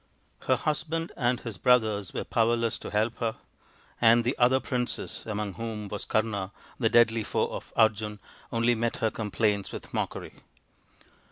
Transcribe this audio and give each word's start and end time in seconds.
Her 0.47 0.55
husband 0.55 1.11
and 1.15 1.39
his 1.41 1.59
brothers 1.59 2.11
were 2.11 2.23
powerless 2.23 2.79
to 2.79 2.89
help 2.89 3.17
her, 3.19 3.35
and 4.01 4.23
the 4.23 4.35
other 4.39 4.59
princes, 4.59 5.25
among 5.27 5.53
whom 5.53 5.89
was 5.89 6.05
Kama, 6.05 6.51
the 6.79 6.89
deadly 6.89 7.21
foe 7.23 7.45
of 7.45 7.71
Arjun, 7.75 8.17
only 8.51 8.73
met 8.73 8.95
her 8.95 9.11
com 9.11 9.29
plaints 9.29 9.71
with 9.71 9.93
mockery. 9.93 10.33